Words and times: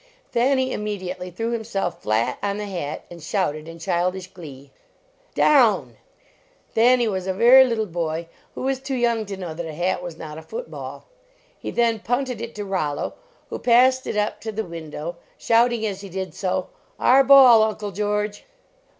Thanny 0.31 0.73
immediately 0.73 1.29
threw 1.29 1.51
himself 1.51 2.01
flat 2.01 2.39
on 2.41 2.57
the 2.57 2.65
hat, 2.65 3.05
and 3.11 3.21
shouted 3.21 3.67
in 3.67 3.77
childish 3.77 4.25
glee, 4.31 4.71
down!" 5.35 5.95
Thanny 6.73 7.07
was 7.07 7.27
a 7.27 7.33
very 7.35 7.65
little 7.65 7.85
boy, 7.85 8.27
who 8.55 8.63
was 8.63 8.79
too 8.79 8.95
young 8.95 9.27
to 9.27 9.37
know 9.37 9.53
that 9.53 9.67
a 9.67 9.73
hat 9.75 10.01
was 10.01 10.17
not 10.17 10.39
a 10.39 10.41
foot 10.41 10.71
ball. 10.71 11.05
He 11.59 11.69
then 11.69 11.99
punted 11.99 12.41
it 12.41 12.55
to 12.55 12.65
Rollo, 12.65 13.13
who 13.51 13.59
passed 13.59 14.07
it 14.07 14.17
up 14.17 14.41
to 14.41 14.51
the 14.51 14.65
window, 14.65 15.17
shouting 15.37 15.85
as 15.85 16.01
he 16.01 16.09
did 16.09 16.33
so, 16.33 16.69
"our 16.99 17.23
ball, 17.23 17.61
Uncle 17.61 17.91
George!" 17.91 18.45